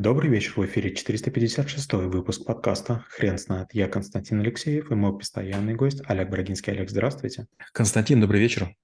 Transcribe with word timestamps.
Добрый 0.00 0.30
вечер, 0.30 0.54
в 0.56 0.64
эфире 0.64 0.94
456 0.94 1.92
выпуск 1.92 2.46
подкаста 2.46 3.04
«Хрен 3.10 3.36
знает». 3.36 3.68
Я 3.74 3.86
Константин 3.86 4.40
Алексеев 4.40 4.90
и 4.90 4.94
мой 4.94 5.12
постоянный 5.12 5.74
гость 5.74 6.00
Олег 6.06 6.30
Брагинский. 6.30 6.72
Олег, 6.72 6.88
здравствуйте. 6.88 7.48
Константин, 7.74 8.18
добрый 8.18 8.40
вечер. 8.40 8.74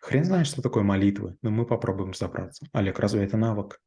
Хрен 0.00 0.24
знает, 0.24 0.46
что 0.46 0.62
такое 0.62 0.82
молитвы, 0.82 1.36
но 1.42 1.50
мы 1.50 1.66
попробуем 1.66 2.12
разобраться. 2.12 2.64
Олег, 2.72 2.98
разве 2.98 3.22
это 3.22 3.36
навык? 3.36 3.82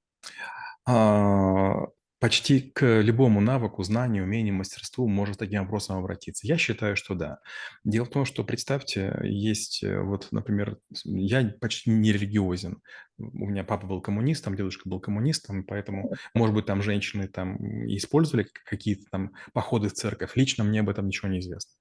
А, 0.87 1.87
почти 2.21 2.61
к 2.61 3.01
любому 3.01 3.41
навыку, 3.41 3.81
знанию, 3.81 4.25
умению, 4.25 4.53
мастерству 4.53 5.07
может 5.07 5.39
таким 5.39 5.63
вопросом 5.63 5.97
обратиться. 5.97 6.45
Я 6.45 6.55
считаю, 6.55 6.95
что 6.95 7.15
да. 7.15 7.39
Дело 7.83 8.05
в 8.05 8.09
том, 8.09 8.25
что 8.25 8.43
представьте, 8.43 9.19
есть 9.23 9.83
э, 9.83 9.99
вот, 9.99 10.27
например, 10.29 10.77
я 11.03 11.51
почти 11.59 11.89
не 11.89 12.11
религиозен. 12.13 12.79
У 13.17 13.47
меня 13.47 13.63
папа 13.63 13.85
был 13.85 14.01
коммунистом, 14.01 14.55
дедушка 14.55 14.89
был 14.89 14.99
коммунистом, 14.99 15.63
поэтому, 15.63 16.13
может 16.33 16.55
быть, 16.55 16.65
там 16.65 16.81
женщины 16.81 17.27
там 17.27 17.57
использовали 17.87 18.47
какие-то 18.65 19.03
там 19.11 19.31
походы 19.53 19.89
в 19.89 19.93
церковь. 19.93 20.35
Лично 20.35 20.63
мне 20.63 20.79
об 20.79 20.89
этом 20.89 21.07
ничего 21.07 21.29
не 21.29 21.39
известно. 21.39 21.71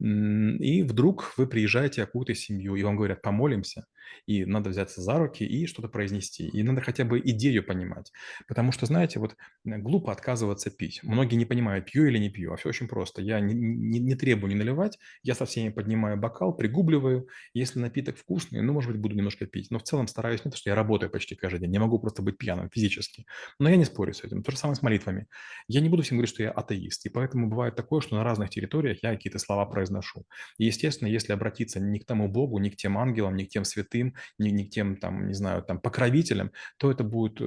И 0.00 0.82
вдруг 0.82 1.32
вы 1.36 1.46
приезжаете 1.46 2.02
в 2.02 2.06
какую-то 2.06 2.34
семью, 2.34 2.74
и 2.74 2.82
вам 2.82 2.96
говорят, 2.96 3.22
помолимся, 3.22 3.86
и 4.26 4.44
надо 4.44 4.70
взяться 4.70 5.00
за 5.00 5.18
руки 5.18 5.44
и 5.44 5.66
что-то 5.66 5.88
произнести. 5.88 6.46
И 6.48 6.62
надо 6.62 6.80
хотя 6.80 7.04
бы 7.04 7.20
идею 7.20 7.64
понимать. 7.64 8.12
Потому 8.46 8.72
что, 8.72 8.86
знаете, 8.86 9.18
вот 9.18 9.36
глупо 9.64 10.12
отказываться 10.12 10.70
пить. 10.70 11.00
Многие 11.02 11.36
не 11.36 11.44
понимают, 11.46 11.86
пью 11.86 12.06
или 12.06 12.18
не 12.18 12.28
пью, 12.28 12.52
а 12.52 12.56
все 12.56 12.68
очень 12.68 12.88
просто. 12.88 13.22
Я 13.22 13.40
не, 13.40 13.54
не, 13.54 13.98
не 14.00 14.14
требую 14.14 14.50
не 14.50 14.56
наливать, 14.56 14.98
я 15.22 15.34
со 15.34 15.46
всеми 15.46 15.70
поднимаю 15.70 16.16
бокал, 16.18 16.54
пригубливаю. 16.54 17.28
Если 17.54 17.78
напиток 17.78 18.16
вкусный, 18.16 18.60
ну, 18.62 18.72
может 18.72 18.90
быть, 18.90 19.00
буду 19.00 19.14
немножко 19.14 19.46
пить. 19.46 19.70
Но 19.70 19.78
в 19.78 19.84
целом 19.84 20.06
стараюсь 20.08 20.44
не 20.44 20.50
то, 20.50 20.56
что 20.56 20.70
я 20.70 20.71
работаю 20.74 21.10
почти 21.10 21.34
каждый 21.34 21.60
день, 21.60 21.70
не 21.70 21.78
могу 21.78 21.98
просто 21.98 22.22
быть 22.22 22.38
пьяным 22.38 22.70
физически. 22.70 23.26
Но 23.58 23.68
я 23.68 23.76
не 23.76 23.84
спорю 23.84 24.12
с 24.12 24.24
этим. 24.24 24.42
То 24.42 24.52
же 24.52 24.58
самое 24.58 24.76
с 24.76 24.82
молитвами. 24.82 25.26
Я 25.68 25.80
не 25.80 25.88
буду 25.88 26.02
всем 26.02 26.18
говорить, 26.18 26.34
что 26.34 26.42
я 26.42 26.50
атеист. 26.50 27.06
И 27.06 27.08
поэтому 27.08 27.48
бывает 27.48 27.76
такое, 27.76 28.00
что 28.00 28.16
на 28.16 28.24
разных 28.24 28.50
территориях 28.50 28.98
я 29.02 29.12
какие-то 29.12 29.38
слова 29.38 29.66
произношу. 29.66 30.26
И, 30.58 30.64
естественно, 30.64 31.08
если 31.08 31.32
обратиться 31.32 31.80
не 31.80 31.98
к 31.98 32.06
тому 32.06 32.28
Богу, 32.28 32.58
не 32.58 32.70
к 32.70 32.76
тем 32.76 32.98
ангелам, 32.98 33.36
не 33.36 33.46
к 33.46 33.48
тем 33.48 33.64
святым, 33.64 34.14
не, 34.38 34.50
не 34.50 34.66
к 34.66 34.70
тем, 34.70 34.96
там, 34.96 35.28
не 35.28 35.34
знаю, 35.34 35.62
там, 35.62 35.80
покровителям, 35.80 36.50
то 36.78 36.90
это 36.90 37.04
будет 37.04 37.40
э, 37.40 37.44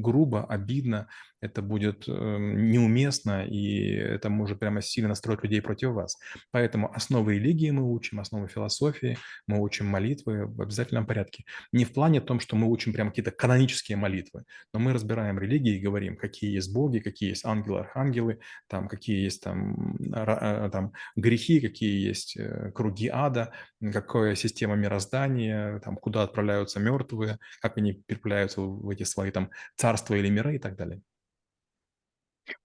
грубо, 0.00 0.44
обидно, 0.44 1.08
это 1.40 1.62
будет 1.62 2.08
эм, 2.08 2.70
неуместно, 2.70 3.46
и 3.46 3.92
это 3.94 4.28
может 4.28 4.58
прямо 4.58 4.82
сильно 4.82 5.08
настроить 5.08 5.42
людей 5.42 5.62
против 5.62 5.90
вас. 5.90 6.18
Поэтому 6.50 6.92
основы 6.94 7.34
религии 7.34 7.70
мы 7.70 7.90
учим, 7.92 8.20
основы 8.20 8.48
философии, 8.48 9.16
мы 9.46 9.60
учим 9.60 9.86
молитвы 9.86 10.46
в 10.46 10.60
обязательном 10.60 11.06
порядке. 11.06 11.44
Не 11.72 11.84
в 11.84 11.92
плане 11.92 12.20
том, 12.20 12.40
что 12.40 12.56
мы 12.56 12.68
учим 12.68 12.92
прямо 12.92 13.10
какие-то 13.10 13.30
канонические 13.30 13.96
молитвы, 13.96 14.44
но 14.72 14.80
мы 14.80 14.92
разбираем 14.92 15.38
религии 15.38 15.76
и 15.76 15.80
говорим, 15.80 16.16
какие 16.16 16.52
есть 16.52 16.72
боги, 16.72 16.98
какие 16.98 17.30
есть 17.30 17.44
ангелы, 17.44 17.80
архангелы, 17.80 18.38
там, 18.68 18.88
какие 18.88 19.22
есть 19.24 19.42
там, 19.42 19.96
э, 20.14 20.70
там 20.70 20.92
грехи, 21.16 21.60
какие 21.60 22.06
есть 22.06 22.36
э, 22.36 22.70
круги 22.72 23.08
ада, 23.08 23.52
какая 23.92 24.34
система 24.34 24.76
мироздания, 24.76 25.78
там, 25.80 25.96
куда 25.96 26.22
отправляются 26.22 26.80
мертвые, 26.80 27.38
как 27.60 27.78
они 27.78 27.92
переправляются 27.92 28.60
в 28.60 28.88
эти 28.90 29.04
свои 29.04 29.30
там 29.30 29.50
царства 29.76 30.14
или 30.14 30.28
миры 30.28 30.56
и 30.56 30.58
так 30.58 30.76
далее. 30.76 31.00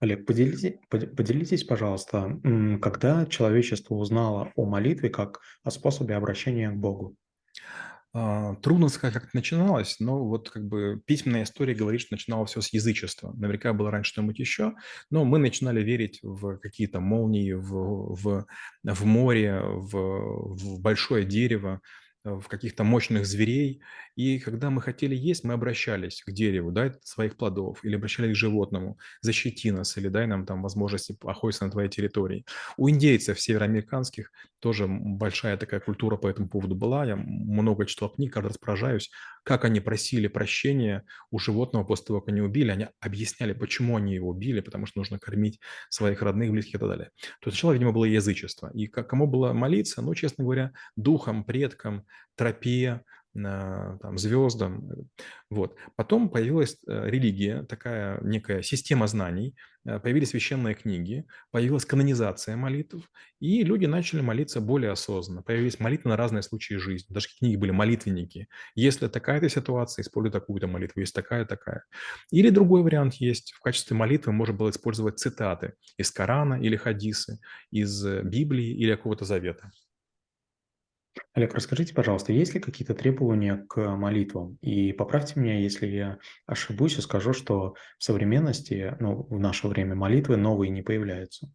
Олег, 0.00 0.26
поделитесь, 0.26 0.78
поделитесь, 0.88 1.64
пожалуйста, 1.64 2.40
когда 2.80 3.26
человечество 3.26 3.94
узнало 3.94 4.52
о 4.56 4.66
молитве 4.66 5.08
как 5.08 5.40
о 5.62 5.70
способе 5.70 6.14
обращения 6.14 6.70
к 6.70 6.76
Богу? 6.76 7.16
А, 8.18 8.54
трудно 8.56 8.88
сказать, 8.88 9.12
как 9.12 9.24
это 9.24 9.36
начиналось, 9.36 9.96
но 10.00 10.24
вот 10.26 10.48
как 10.48 10.66
бы 10.66 11.02
письменная 11.04 11.42
история 11.42 11.74
говорит, 11.74 12.00
что 12.00 12.14
начиналось 12.14 12.50
все 12.50 12.62
с 12.62 12.72
язычества. 12.72 13.34
Наверняка 13.36 13.74
было 13.74 13.90
раньше 13.90 14.12
что-нибудь 14.12 14.38
еще, 14.38 14.72
но 15.10 15.26
мы 15.26 15.38
начинали 15.38 15.82
верить 15.82 16.20
в 16.22 16.56
какие-то 16.56 17.00
молнии, 17.00 17.52
в, 17.52 18.14
в, 18.14 18.46
в 18.84 19.04
море, 19.04 19.60
в, 19.60 19.90
в 19.92 20.80
большое 20.80 21.26
дерево, 21.26 21.82
в 22.26 22.48
каких-то 22.48 22.84
мощных 22.84 23.26
зверей. 23.26 23.80
И 24.16 24.38
когда 24.38 24.70
мы 24.70 24.82
хотели 24.82 25.14
есть, 25.14 25.44
мы 25.44 25.54
обращались 25.54 26.22
к 26.22 26.32
дереву, 26.32 26.72
дай 26.72 26.92
своих 27.02 27.36
плодов, 27.36 27.84
или 27.84 27.94
обращались 27.94 28.32
к 28.32 28.40
животному, 28.40 28.98
защити 29.20 29.70
нас, 29.70 29.96
или 29.96 30.08
дай 30.08 30.26
нам 30.26 30.44
там 30.44 30.62
возможности 30.62 31.16
охотиться 31.22 31.64
на 31.64 31.70
твоей 31.70 31.88
территории. 31.88 32.44
У 32.76 32.90
индейцев 32.90 33.40
североамериканских 33.40 34.30
тоже 34.60 34.86
большая 34.88 35.56
такая 35.56 35.80
культура 35.80 36.16
по 36.16 36.26
этому 36.26 36.48
поводу 36.48 36.74
была. 36.74 37.04
Я 37.06 37.16
много 37.16 37.86
читал 37.86 38.10
книг, 38.10 38.32
каждый 38.32 38.48
раз 38.48 39.08
как 39.46 39.64
они 39.64 39.78
просили 39.78 40.26
прощения 40.26 41.04
у 41.30 41.38
животного 41.38 41.84
после 41.84 42.06
того, 42.06 42.20
как 42.20 42.30
они 42.30 42.40
убили. 42.40 42.72
Они 42.72 42.88
объясняли, 42.98 43.52
почему 43.52 43.96
они 43.96 44.12
его 44.12 44.30
убили, 44.30 44.58
потому 44.58 44.86
что 44.86 44.98
нужно 44.98 45.20
кормить 45.20 45.60
своих 45.88 46.20
родных, 46.20 46.50
близких 46.50 46.74
и 46.74 46.78
так 46.78 46.88
далее. 46.88 47.10
То 47.40 47.48
есть 47.48 47.58
сначала, 47.58 47.72
видимо, 47.72 47.92
было 47.92 48.06
язычество. 48.06 48.72
И 48.74 48.88
кому 48.88 49.28
было 49.28 49.52
молиться? 49.52 50.02
Ну, 50.02 50.12
честно 50.16 50.42
говоря, 50.42 50.72
духам, 50.96 51.44
предкам, 51.44 52.04
тропе, 52.36 53.02
там, 53.42 54.18
звездам. 54.18 54.88
Вот. 55.50 55.76
Потом 55.96 56.28
появилась 56.28 56.78
э, 56.86 57.10
религия, 57.10 57.62
такая 57.64 58.20
некая 58.22 58.62
система 58.62 59.06
знаний, 59.06 59.54
э, 59.84 59.98
появились 60.00 60.30
священные 60.30 60.74
книги, 60.74 61.26
появилась 61.50 61.84
канонизация 61.84 62.56
молитв, 62.56 62.96
и 63.40 63.62
люди 63.62 63.86
начали 63.86 64.22
молиться 64.22 64.60
более 64.60 64.92
осознанно. 64.92 65.42
Появились 65.42 65.78
молитвы 65.80 66.10
на 66.10 66.16
разные 66.16 66.42
случаи 66.42 66.74
жизни. 66.74 67.12
Даже 67.12 67.28
книги 67.38 67.56
были 67.56 67.72
молитвенники. 67.72 68.48
Если 68.74 69.08
такая-то 69.08 69.48
ситуация, 69.48 70.02
используй 70.02 70.32
такую-то 70.32 70.66
молитву. 70.66 71.00
Есть 71.00 71.14
такая-такая. 71.14 71.84
Или 72.30 72.50
другой 72.50 72.82
вариант 72.82 73.14
есть. 73.14 73.52
В 73.52 73.60
качестве 73.60 73.96
молитвы 73.96 74.32
можно 74.32 74.54
было 74.54 74.70
использовать 74.70 75.18
цитаты 75.18 75.74
из 75.98 76.10
Корана 76.10 76.54
или 76.54 76.76
хадисы, 76.76 77.38
из 77.70 78.04
э, 78.04 78.22
Библии 78.22 78.74
или 78.74 78.94
какого-то 78.94 79.24
завета. 79.24 79.70
Олег, 81.34 81.54
расскажите, 81.54 81.94
пожалуйста, 81.94 82.32
есть 82.32 82.54
ли 82.54 82.60
какие-то 82.60 82.94
требования 82.94 83.64
к 83.68 83.96
молитвам? 83.96 84.58
И 84.60 84.92
поправьте 84.92 85.38
меня, 85.38 85.58
если 85.58 85.86
я 85.86 86.18
ошибусь 86.46 86.98
и 86.98 87.02
скажу, 87.02 87.32
что 87.32 87.74
в 87.98 88.04
современности, 88.04 88.96
ну, 89.00 89.26
в 89.28 89.38
наше 89.38 89.68
время 89.68 89.94
молитвы 89.94 90.36
новые 90.36 90.70
не 90.70 90.82
появляются. 90.82 91.50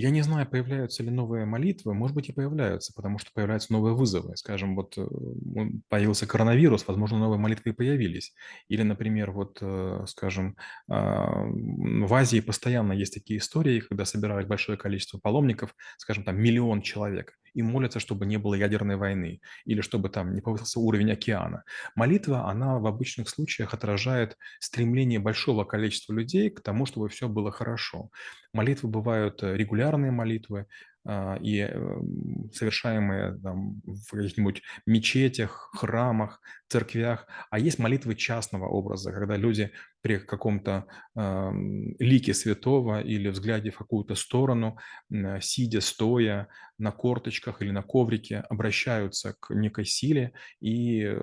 Я 0.00 0.10
не 0.10 0.22
знаю, 0.22 0.48
появляются 0.48 1.02
ли 1.02 1.10
новые 1.10 1.44
молитвы, 1.44 1.92
может 1.92 2.14
быть 2.14 2.28
и 2.28 2.32
появляются, 2.32 2.92
потому 2.94 3.18
что 3.18 3.32
появляются 3.34 3.72
новые 3.72 3.96
вызовы. 3.96 4.36
Скажем, 4.36 4.76
вот 4.76 4.96
э, 4.96 5.04
появился 5.88 6.24
коронавирус, 6.24 6.86
возможно, 6.86 7.18
новые 7.18 7.40
молитвы 7.40 7.70
и 7.70 7.74
появились. 7.74 8.32
Или, 8.68 8.84
например, 8.84 9.32
вот, 9.32 9.58
э, 9.60 10.04
скажем, 10.06 10.56
а, 10.88 11.46
в 11.48 12.14
Азии 12.14 12.38
постоянно 12.38 12.92
есть 12.92 13.12
такие 13.12 13.40
истории, 13.40 13.80
когда 13.80 14.04
собирают 14.04 14.46
большое 14.46 14.78
количество 14.78 15.18
паломников, 15.18 15.74
скажем, 15.96 16.22
там 16.22 16.40
миллион 16.40 16.80
человек, 16.82 17.32
и 17.54 17.62
молятся, 17.62 18.00
чтобы 18.00 18.26
не 18.26 18.36
было 18.36 18.54
ядерной 18.54 18.96
войны 18.96 19.40
или 19.64 19.80
чтобы 19.80 20.08
там 20.08 20.32
не 20.34 20.40
повысился 20.40 20.80
уровень 20.80 21.12
океана. 21.12 21.64
Молитва, 21.94 22.48
она 22.48 22.78
в 22.78 22.86
обычных 22.86 23.28
случаях 23.28 23.74
отражает 23.74 24.36
стремление 24.60 25.18
большого 25.18 25.64
количества 25.64 26.12
людей 26.12 26.50
к 26.50 26.60
тому, 26.60 26.86
чтобы 26.86 27.08
все 27.08 27.28
было 27.28 27.50
хорошо. 27.50 28.10
Молитвы 28.52 28.88
бывают 28.88 29.42
э, 29.42 29.56
регулярные 29.56 30.10
молитвы, 30.10 30.66
и 31.06 31.60
эм, 31.60 32.50
совершаемые 32.52 33.38
там, 33.42 33.80
в 33.84 34.10
каких-нибудь 34.10 34.62
мечетях, 34.86 35.70
храмах, 35.72 36.40
церквях, 36.68 37.26
а 37.50 37.58
есть 37.58 37.78
молитвы 37.78 38.14
частного 38.14 38.66
образа, 38.66 39.12
когда 39.12 39.36
люди 39.36 39.72
при 40.00 40.18
каком-то 40.18 40.86
э, 41.16 41.50
лике 41.98 42.34
святого 42.34 43.00
или 43.00 43.28
взгляде 43.28 43.70
в 43.70 43.78
какую-то 43.78 44.14
сторону, 44.14 44.78
э, 45.10 45.40
сидя, 45.40 45.80
стоя 45.80 46.48
на 46.78 46.92
корточках 46.92 47.62
или 47.62 47.70
на 47.70 47.82
коврике, 47.82 48.38
обращаются 48.48 49.34
к 49.40 49.54
некой 49.54 49.86
силе 49.86 50.32
и 50.60 51.02
э, 51.02 51.18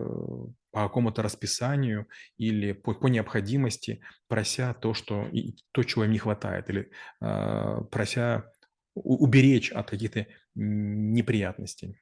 по 0.72 0.84
какому-то 0.84 1.22
расписанию 1.22 2.08
или 2.38 2.74
по, 2.74 2.94
по 2.94 3.08
необходимости, 3.08 4.02
прося 4.28 4.74
то, 4.74 4.94
что, 4.94 5.26
и, 5.32 5.56
то, 5.72 5.84
чего 5.84 6.04
им 6.04 6.12
не 6.12 6.20
хватает, 6.20 6.70
или 6.70 6.92
э, 7.22 7.82
прося 7.92 8.52
уберечь 8.96 9.72
от 9.72 9.90
каких-то 9.90 10.26
неприятностей. 10.56 12.00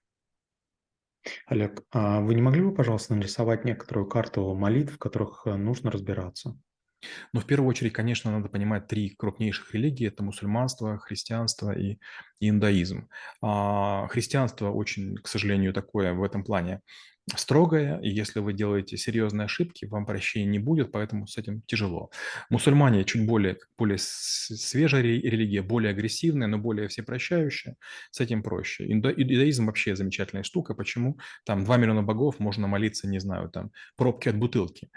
Олег, 1.48 1.84
а 1.92 2.22
вы 2.22 2.36
не 2.36 2.42
могли 2.42 2.62
бы, 2.62 2.74
пожалуйста, 2.74 3.16
нарисовать 3.16 3.66
некоторую 3.66 4.07
карту 4.07 4.54
молитв, 4.56 4.95
в 4.95 4.98
которых 4.98 5.44
э, 5.45 5.56
нужно 5.56 5.90
разбираться? 5.90 6.57
Но 7.34 7.42
в 7.42 7.45
первую 7.45 7.69
очередь, 7.69 7.94
конечно, 7.94 8.31
надо 8.31 8.50
понимать 8.50 8.88
три 8.88 9.10
крупнейших 9.10 9.74
религии. 9.74 10.07
Это 10.07 10.24
мусульманство, 10.24 10.98
христианство 10.98 11.72
и 11.72 11.98
иудаизм. 12.40 13.10
А 13.42 14.07
христианство 14.07 14.69
очень, 14.69 15.16
к 15.18 15.28
сожалению, 15.28 15.74
такое 15.74 16.13
в 16.13 16.24
этом 16.24 16.44
плане 16.44 16.81
строгое, 17.36 18.00
и 18.02 18.10
если 18.10 18.40
вы 18.40 18.54
делаете 18.54 18.98
серьезные 18.98 19.46
ошибки, 19.46 19.86
вам 19.86 20.06
прощения 20.06 20.46
не 20.46 20.60
будет, 20.60 20.92
поэтому 20.92 21.25
с 21.28 21.38
этим 21.38 21.62
тяжело. 21.66 22.12
Мусульмане 22.50 23.06
чуть 23.06 23.25
более, 23.25 23.58
более 23.78 23.98
свежая 24.00 25.02
религия, 25.02 25.62
более 25.62 25.92
агрессивная, 25.92 26.48
но 26.48 26.58
более 26.58 26.88
всепрощающая, 26.88 27.75
с 28.12 28.20
этим 28.20 28.44
проще. 28.44 28.86
Иудаизм 28.92 29.66
вообще 29.68 29.96
замечательная 29.96 30.44
штука, 30.44 30.74
почему 30.74 31.18
там 31.46 31.64
2 31.64 31.78
миллиона 31.78 32.04
богов, 32.04 32.40
можно 32.40 32.68
молиться, 32.68 33.08
не 33.08 33.20
знаю, 33.20 33.50
там 33.50 33.72
пробки 33.96 34.30
от 34.30 34.38
бутылки. 34.38 34.90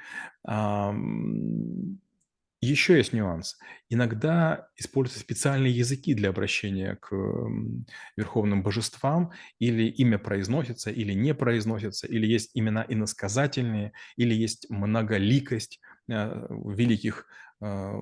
Еще 2.62 2.96
есть 2.96 3.12
нюанс. 3.12 3.58
Иногда 3.90 4.68
используются 4.76 5.20
специальные 5.20 5.72
языки 5.76 6.14
для 6.14 6.30
обращения 6.30 6.96
к 6.96 7.14
верховным 8.16 8.62
божествам, 8.62 9.32
или 9.58 9.84
имя 9.88 10.18
произносится, 10.18 10.90
или 10.90 11.12
не 11.12 11.34
произносится, 11.34 12.06
или 12.06 12.26
есть 12.26 12.50
имена 12.54 12.84
иносказательные, 12.88 13.92
или 14.16 14.34
есть 14.34 14.68
многоликость 14.70 15.80
э, 16.08 16.46
великих, 16.64 17.26
э, 17.60 17.94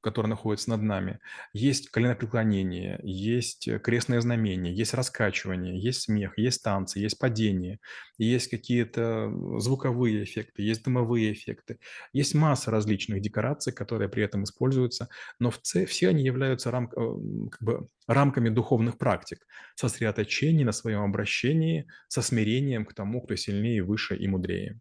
которые 0.00 0.30
находятся 0.30 0.70
над 0.70 0.82
нами. 0.82 1.18
Есть 1.52 1.90
коленопреклонение, 1.90 3.00
есть 3.02 3.68
крестное 3.82 4.20
знамение, 4.20 4.74
есть 4.74 4.94
раскачивание, 4.94 5.78
есть 5.78 6.02
смех, 6.02 6.38
есть 6.38 6.62
танцы, 6.62 6.98
есть 6.98 7.18
падение, 7.18 7.78
есть 8.18 8.48
какие-то 8.48 9.30
звуковые 9.58 10.24
эффекты, 10.24 10.62
есть 10.62 10.84
дымовые 10.84 11.32
эффекты. 11.32 11.78
Есть 12.12 12.34
масса 12.34 12.70
различных 12.70 13.20
декораций, 13.20 13.72
которые 13.72 14.08
при 14.08 14.22
этом 14.22 14.44
используются, 14.44 15.08
но 15.38 15.50
в 15.50 15.58
ц... 15.58 15.86
все 15.86 16.08
они 16.08 16.24
являются 16.24 16.70
рам... 16.70 16.90
э, 16.96 17.48
как 17.50 17.62
бы 17.62 17.88
рамками 18.06 18.48
духовных 18.48 18.98
практик, 18.98 19.46
сосредоточения 19.76 20.64
на 20.64 20.72
своем 20.72 21.02
обращении, 21.02 21.86
со 22.08 22.22
смирением 22.22 22.84
к 22.84 22.94
тому, 22.94 23.22
кто 23.22 23.36
сильнее, 23.36 23.82
выше 23.82 24.16
и 24.16 24.26
мудрее. 24.26 24.80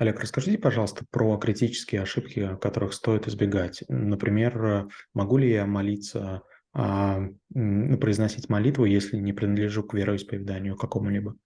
Олег, 0.00 0.18
расскажите, 0.18 0.56
пожалуйста, 0.56 1.04
про 1.10 1.36
критические 1.36 2.00
ошибки, 2.00 2.56
которых 2.62 2.94
стоит 2.94 3.28
избегать. 3.28 3.84
Например, 3.88 4.88
могу 5.12 5.36
ли 5.36 5.50
я 5.50 5.66
молиться, 5.66 6.40
а, 6.72 7.20
произносить 7.52 8.48
молитву, 8.48 8.86
если 8.86 9.18
не 9.18 9.34
принадлежу 9.34 9.82
к 9.82 9.92
вероисповеданию 9.92 10.74
какому-либо? 10.74 11.36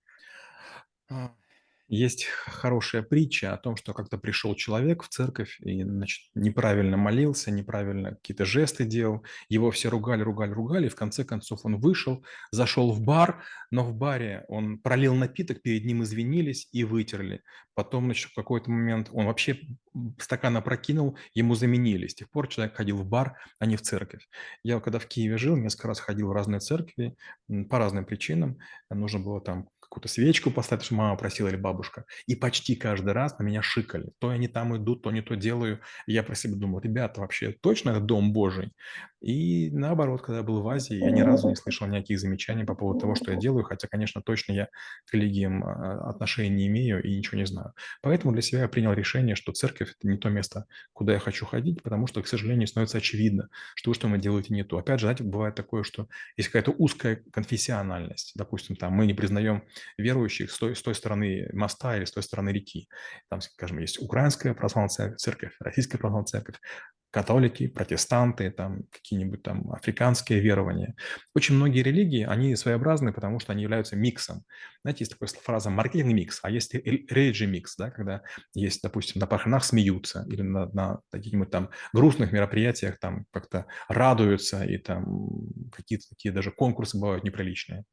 Есть 1.88 2.24
хорошая 2.24 3.02
притча 3.02 3.52
о 3.52 3.58
том, 3.58 3.76
что 3.76 3.92
как-то 3.92 4.16
пришел 4.16 4.54
человек 4.54 5.02
в 5.02 5.08
церковь 5.08 5.58
и, 5.60 5.82
значит, 5.82 6.30
неправильно 6.34 6.96
молился, 6.96 7.50
неправильно 7.50 8.12
какие-то 8.12 8.46
жесты 8.46 8.86
делал. 8.86 9.22
Его 9.50 9.70
все 9.70 9.90
ругали, 9.90 10.22
ругали, 10.22 10.52
ругали. 10.52 10.86
И 10.86 10.88
в 10.88 10.96
конце 10.96 11.24
концов 11.24 11.60
он 11.64 11.78
вышел, 11.78 12.24
зашел 12.50 12.90
в 12.90 13.02
бар, 13.02 13.44
но 13.70 13.84
в 13.84 13.94
баре 13.94 14.46
он 14.48 14.78
пролил 14.78 15.14
напиток, 15.14 15.60
перед 15.60 15.84
ним 15.84 16.02
извинились 16.02 16.68
и 16.72 16.84
вытерли. 16.84 17.42
Потом, 17.74 18.06
значит, 18.06 18.30
в 18.30 18.34
какой-то 18.34 18.70
момент 18.70 19.10
он 19.12 19.26
вообще 19.26 19.60
стакан 20.18 20.56
опрокинул, 20.56 21.18
ему 21.34 21.54
заменили. 21.54 22.06
С 22.06 22.14
тех 22.14 22.30
пор 22.30 22.48
человек 22.48 22.76
ходил 22.76 22.96
в 22.96 23.06
бар, 23.06 23.36
а 23.58 23.66
не 23.66 23.76
в 23.76 23.82
церковь. 23.82 24.26
Я 24.62 24.80
когда 24.80 24.98
в 24.98 25.06
Киеве 25.06 25.36
жил, 25.36 25.56
несколько 25.56 25.88
раз 25.88 26.00
ходил 26.00 26.28
в 26.28 26.32
разные 26.32 26.60
церкви 26.60 27.14
по 27.68 27.78
разным 27.78 28.06
причинам. 28.06 28.58
Нужно 28.90 29.20
было 29.20 29.40
там 29.40 29.68
какую-то 29.84 30.08
свечку 30.08 30.50
поставить, 30.50 30.84
что 30.84 30.94
мама 30.94 31.16
просила 31.16 31.48
или 31.48 31.56
бабушка. 31.56 32.04
И 32.26 32.34
почти 32.34 32.76
каждый 32.76 33.12
раз 33.12 33.38
на 33.38 33.44
меня 33.44 33.62
шикали. 33.62 34.12
То 34.18 34.34
не 34.34 34.48
там 34.48 34.76
иду, 34.76 34.96
то 34.96 35.10
не 35.10 35.22
то 35.22 35.36
делаю. 35.36 35.80
Я 36.06 36.22
про 36.22 36.34
себя 36.34 36.56
думаю, 36.56 36.82
ребята, 36.82 37.20
вообще 37.20 37.52
точно 37.52 37.90
это 37.90 38.00
Дом 38.00 38.32
Божий? 38.32 38.72
И 39.24 39.70
наоборот, 39.70 40.20
когда 40.20 40.38
я 40.38 40.42
был 40.42 40.60
в 40.60 40.68
Азии, 40.68 40.96
я 40.96 41.10
ни 41.10 41.22
разу 41.22 41.48
не 41.48 41.56
слышал 41.56 41.86
никаких 41.86 42.20
замечаний 42.20 42.64
по 42.64 42.74
поводу 42.74 43.00
того, 43.00 43.14
что 43.14 43.30
я 43.30 43.38
делаю, 43.38 43.64
хотя, 43.64 43.88
конечно, 43.88 44.20
точно 44.20 44.52
я 44.52 44.68
к 45.06 45.14
религиям 45.14 45.64
а, 45.64 46.10
отношений 46.10 46.50
не 46.50 46.66
имею 46.66 47.02
и 47.02 47.16
ничего 47.16 47.38
не 47.38 47.46
знаю. 47.46 47.72
Поэтому 48.02 48.34
для 48.34 48.42
себя 48.42 48.60
я 48.60 48.68
принял 48.68 48.92
решение, 48.92 49.34
что 49.34 49.52
церковь– 49.52 49.94
это 49.98 50.08
не 50.08 50.18
то 50.18 50.28
место, 50.28 50.66
куда 50.92 51.14
я 51.14 51.18
хочу 51.18 51.46
ходить, 51.46 51.82
потому 51.82 52.06
что, 52.06 52.22
к 52.22 52.26
сожалению, 52.26 52.66
становится 52.66 52.98
очевидно, 52.98 53.48
что 53.74 53.90
вы 53.90 53.94
что 53.94 54.08
мы 54.08 54.18
делаете 54.18 54.52
не 54.52 54.62
то. 54.62 54.76
Опять 54.76 55.00
же, 55.00 55.06
знаете, 55.06 55.24
бывает 55.24 55.54
такое, 55.54 55.84
что 55.84 56.06
есть 56.36 56.50
какая-то 56.50 56.72
узкая 56.72 57.22
конфессиональность. 57.32 58.32
Допустим, 58.34 58.76
там 58.76 58.92
мы 58.92 59.06
не 59.06 59.14
признаем 59.14 59.64
верующих 59.98 60.50
с 60.50 60.58
той, 60.58 60.74
с 60.74 60.82
той 60.82 60.94
стороны 60.94 61.48
моста 61.52 61.96
или 61.96 62.04
с 62.04 62.12
той 62.12 62.22
стороны 62.22 62.50
реки. 62.50 62.88
Там, 63.28 63.40
скажем, 63.40 63.78
есть 63.78 64.00
украинская 64.00 64.54
православная 64.54 65.14
церковь, 65.16 65.54
российская 65.60 65.98
православная 65.98 66.26
церковь, 66.26 66.56
католики, 67.14 67.68
протестанты, 67.68 68.50
там 68.50 68.82
какие-нибудь 68.90 69.44
там 69.44 69.70
африканские 69.70 70.40
верования. 70.40 70.96
Очень 71.32 71.54
многие 71.54 71.80
религии, 71.80 72.24
они 72.24 72.56
своеобразны, 72.56 73.12
потому 73.12 73.38
что 73.38 73.52
они 73.52 73.62
являются 73.62 73.94
миксом. 73.94 74.42
Знаете, 74.82 75.04
есть 75.04 75.12
такая 75.12 75.28
фраза 75.40 75.70
маркетинг-микс, 75.70 76.40
а 76.42 76.50
есть 76.50 76.74
релиджи-микс, 76.74 77.76
да, 77.78 77.92
когда 77.92 78.22
есть, 78.52 78.82
допустим, 78.82 79.20
на 79.20 79.28
похоронах 79.28 79.62
смеются 79.64 80.26
или 80.28 80.42
на, 80.42 80.66
на 80.72 80.98
каких-нибудь 81.12 81.50
там 81.50 81.70
грустных 81.92 82.32
мероприятиях 82.32 82.98
там 82.98 83.26
как-то 83.30 83.66
радуются 83.88 84.64
и 84.64 84.76
там 84.78 85.04
какие-то 85.70 86.08
такие 86.08 86.32
даже 86.32 86.50
конкурсы 86.50 86.98
бывают 86.98 87.22
неприличные. 87.22 87.84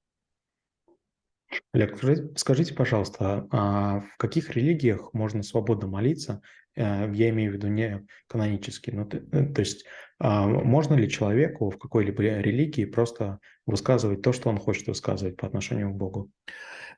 Олег, 1.73 1.97
скажите, 2.35 2.73
пожалуйста, 2.73 3.47
а 3.49 4.01
в 4.01 4.17
каких 4.17 4.49
религиях 4.51 5.13
можно 5.13 5.41
свободно 5.41 5.87
молиться? 5.87 6.41
Э, 6.75 7.11
Я 7.13 7.29
имею 7.29 7.51
в 7.51 7.55
виду 7.55 7.67
не 7.67 8.05
канонически, 8.27 8.91
но 8.91 9.05
т- 9.05 9.23
э, 9.31 9.45
то 9.53 9.59
есть 9.61 9.85
а, 10.19 10.47
можно 10.47 10.93
ли 10.95 11.09
человеку 11.09 11.69
в 11.71 11.79
какой-либо 11.79 12.21
религии 12.23 12.85
просто 12.85 13.39
высказывать 13.65 14.21
то, 14.21 14.33
что 14.33 14.49
он 14.49 14.59
хочет 14.59 14.87
высказывать 14.87 15.37
по 15.37 15.47
отношению 15.47 15.91
к 15.91 15.97
Богу? 15.97 16.31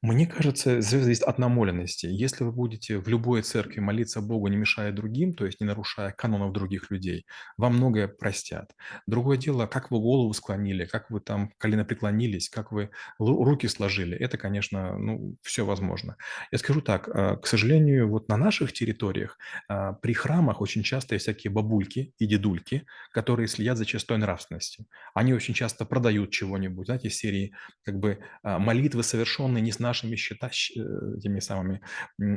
Мне 0.02 0.28
кажется, 0.28 0.82
зависит 0.82 1.24
от 1.24 1.40
намоленности. 1.40 2.08
Если 2.08 2.44
вы 2.44 2.52
будете 2.52 2.98
в 2.98 3.08
любой 3.08 3.42
церкви 3.42 3.80
молиться 3.80 4.22
Богу, 4.22 4.48
не 4.48 4.58
мешая 4.58 4.92
другим, 4.92 5.34
то 5.34 5.46
есть 5.46 5.62
не 5.62 5.68
нарушая 5.68 6.12
канонов 6.12 6.52
других 6.54 6.92
людей, 6.92 7.26
вам 7.58 7.76
многое 7.78 8.08
простят. 8.08 8.76
Другое 9.08 9.38
дело, 9.38 9.66
как 9.68 9.92
вы 9.92 10.00
голову 10.00 10.34
склонили, 10.34 10.86
как 10.86 11.10
вы 11.10 11.20
там 11.22 11.52
колено 11.58 11.86
преклонились, 11.86 12.50
как 12.50 12.72
вы 12.72 12.90
руки 13.20 13.68
сложили. 13.68 14.18
Это, 14.18 14.38
конечно, 14.38 14.98
ну, 14.98 15.38
все 15.42 15.66
возможно. 15.66 16.18
Я 16.52 16.58
скажу 16.58 16.82
так, 16.82 17.08
а, 17.10 17.38
к 17.38 17.48
сожалению, 17.48 18.10
вот 18.10 18.28
на 18.28 18.38
наших 18.38 18.74
территориях 18.74 19.38
при 19.68 20.14
храмах 20.14 20.62
очень 20.62 20.84
часто 20.84 21.16
есть 21.16 21.24
всякие 21.24 21.52
бабульки 21.52 22.14
и 22.20 22.26
дедульки, 22.26 22.86
которые 23.12 23.48
следят 23.48 23.78
за 23.78 23.86
чистой 23.86 24.18
нравственностью. 24.18 24.86
Они 25.14 25.34
очень 25.34 25.54
часто 25.54 25.86
продают 25.86 26.32
чего-нибудь, 26.32 26.88
знаете, 26.88 27.08
из 27.08 27.18
серии 27.18 27.54
как 27.84 28.00
бы 28.00 28.20
а, 28.44 28.60
молитвы, 28.60 29.04
совершенные 29.04 29.62
не 29.62 29.72
с 29.72 29.80
нашими 29.80 30.16
счета, 30.16 30.48
э, 30.48 31.20
теми 31.22 31.40
самыми 31.40 31.82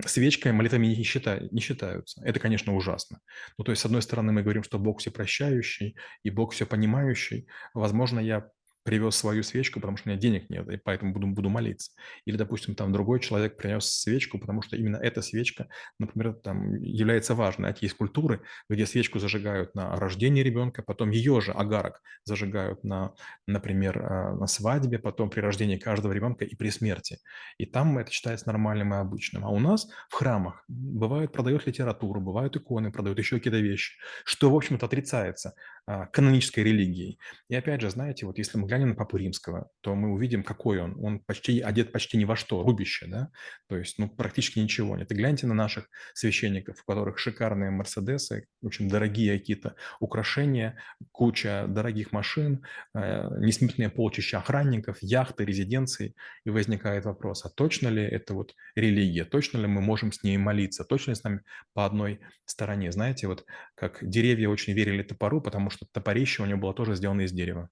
свечками, 0.06 0.52
молитвами 0.52 0.86
не, 0.86 1.02
счита- 1.04 1.46
не 1.50 1.60
считаются. 1.60 2.22
Это, 2.24 2.40
конечно, 2.40 2.74
ужасно. 2.74 3.20
Ну, 3.58 3.64
то 3.64 3.72
есть, 3.72 3.82
с 3.82 3.86
одной 3.86 4.02
стороны, 4.02 4.32
мы 4.32 4.42
говорим, 4.42 4.62
что 4.62 4.78
Бог 4.78 5.00
всепрощающий 5.00 5.96
и 6.22 6.30
Бог 6.30 6.52
все 6.52 6.66
понимающий. 6.66 7.46
Возможно, 7.74 8.20
я 8.20 8.48
привез 8.86 9.16
свою 9.16 9.42
свечку, 9.42 9.80
потому 9.80 9.98
что 9.98 10.08
у 10.08 10.10
меня 10.10 10.20
денег 10.20 10.48
нет, 10.48 10.68
и 10.70 10.78
поэтому 10.78 11.12
буду, 11.12 11.26
буду 11.26 11.50
молиться. 11.50 11.90
Или, 12.24 12.36
допустим, 12.36 12.74
там 12.74 12.92
другой 12.92 13.20
человек 13.20 13.58
принес 13.58 13.84
свечку, 13.84 14.38
потому 14.38 14.62
что 14.62 14.76
именно 14.76 14.96
эта 14.96 15.20
свечка, 15.20 15.68
например, 15.98 16.34
там 16.34 16.74
является 16.76 17.34
важной. 17.34 17.66
Знаете, 17.66 17.80
есть 17.82 17.96
культуры, 17.96 18.42
где 18.70 18.86
свечку 18.86 19.18
зажигают 19.18 19.74
на 19.74 19.96
рождение 19.96 20.44
ребенка, 20.44 20.82
потом 20.82 21.10
ее 21.10 21.40
же 21.40 21.52
агарок 21.52 22.00
зажигают 22.24 22.84
на 22.84 23.12
например, 23.46 23.98
а, 23.98 24.34
на 24.34 24.46
свадьбе, 24.46 24.98
потом 24.98 25.30
при 25.30 25.40
рождении 25.40 25.76
каждого 25.76 26.12
ребенка 26.12 26.44
и 26.44 26.54
при 26.54 26.70
смерти. 26.70 27.18
И 27.58 27.66
там 27.66 27.98
это 27.98 28.10
считается 28.10 28.46
нормальным 28.46 28.94
и 28.94 28.98
обычным. 28.98 29.44
А 29.44 29.48
у 29.48 29.58
нас 29.58 29.88
в 30.08 30.14
храмах 30.14 30.64
бывает 30.68 31.32
продают 31.32 31.66
литературу, 31.66 32.20
бывают 32.20 32.56
иконы, 32.56 32.92
продают 32.92 33.18
еще 33.18 33.36
какие-то 33.36 33.58
вещи, 33.58 33.94
что, 34.24 34.50
в 34.50 34.56
общем-то, 34.56 34.86
отрицается 34.86 35.54
а, 35.86 36.06
канонической 36.06 36.64
религией. 36.64 37.18
И 37.48 37.54
опять 37.54 37.80
же, 37.80 37.90
знаете, 37.90 38.26
вот 38.26 38.38
если 38.38 38.58
мы 38.58 38.66
глянем 38.66 38.75
на 38.84 38.94
Папу 38.94 39.16
Римского, 39.16 39.70
то 39.80 39.94
мы 39.94 40.12
увидим, 40.12 40.42
какой 40.42 40.80
он. 40.80 40.96
Он 41.04 41.20
почти 41.20 41.60
одет 41.60 41.92
почти 41.92 42.16
ни 42.16 42.24
во 42.24 42.36
что, 42.36 42.62
рубище, 42.62 43.06
да, 43.06 43.30
то 43.68 43.76
есть, 43.76 43.98
ну, 43.98 44.08
практически 44.08 44.58
ничего 44.58 44.96
нет. 44.96 45.10
И 45.10 45.14
гляньте 45.14 45.46
на 45.46 45.54
наших 45.54 45.88
священников, 46.14 46.76
у 46.82 46.92
которых 46.92 47.18
шикарные 47.18 47.70
Мерседесы, 47.70 48.46
очень 48.62 48.88
дорогие 48.88 49.38
какие-то 49.38 49.74
украшения, 50.00 50.78
куча 51.12 51.66
дорогих 51.68 52.12
машин, 52.12 52.64
э, 52.94 53.88
полчища 53.94 54.38
охранников, 54.38 54.98
яхты, 55.00 55.44
резиденции, 55.44 56.14
и 56.44 56.50
возникает 56.50 57.04
вопрос, 57.04 57.44
а 57.44 57.50
точно 57.50 57.88
ли 57.88 58.02
это 58.02 58.34
вот 58.34 58.54
религия, 58.74 59.24
точно 59.24 59.58
ли 59.58 59.66
мы 59.66 59.80
можем 59.80 60.12
с 60.12 60.22
ней 60.22 60.36
молиться, 60.36 60.84
точно 60.84 61.10
ли 61.10 61.16
с 61.16 61.24
нами 61.24 61.40
по 61.72 61.86
одной 61.86 62.20
стороне? 62.44 62.92
Знаете, 62.92 63.26
вот 63.26 63.44
как 63.74 63.98
деревья 64.02 64.48
очень 64.48 64.74
верили 64.74 65.02
топору, 65.02 65.40
потому 65.40 65.70
что 65.70 65.86
топорище 65.92 66.42
у 66.42 66.46
него 66.46 66.60
было 66.60 66.74
тоже 66.74 66.96
сделано 66.96 67.22
из 67.22 67.32
дерева. 67.32 67.70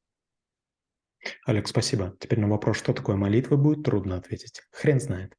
Олег, 1.46 1.68
спасибо. 1.68 2.16
Теперь 2.20 2.40
на 2.40 2.48
вопрос, 2.48 2.78
что 2.78 2.92
такое 2.92 3.16
молитва, 3.16 3.56
будет 3.56 3.84
трудно 3.84 4.16
ответить. 4.16 4.62
Хрен 4.72 5.00
знает. 5.00 5.34